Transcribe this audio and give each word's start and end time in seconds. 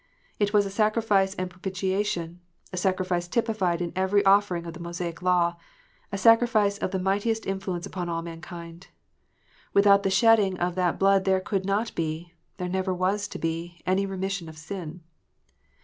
It 0.39 0.51
was 0.51 0.65
a 0.65 0.71
sacrifice 0.71 1.35
and 1.35 1.47
propitiation; 1.47 2.39
a 2.73 2.77
sacrifice 2.77 3.27
typified 3.27 3.83
in 3.83 3.93
every 3.95 4.25
offering 4.25 4.65
of 4.65 4.73
the 4.73 4.79
Mosaic 4.79 5.21
law, 5.21 5.57
a 6.11 6.17
sacrifice 6.17 6.79
of 6.79 6.89
the 6.89 6.97
mightiest 6.97 7.45
influence 7.45 7.85
upon 7.85 8.09
all 8.09 8.23
mankind. 8.23 8.87
Without 9.75 10.01
the 10.01 10.09
shedding 10.09 10.57
of 10.57 10.73
that 10.73 10.97
blood 10.97 11.25
there 11.25 11.39
could 11.39 11.65
not 11.67 11.93
be 11.93 12.33
there 12.57 12.67
never 12.67 12.95
was 12.95 13.27
to 13.27 13.37
be^ 13.37 13.79
any 13.85 14.07
remission 14.07 14.49
of 14.49 14.57
sin. 14.57 15.01